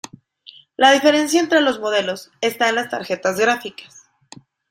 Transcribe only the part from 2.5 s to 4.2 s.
en las tarjetas gráficas.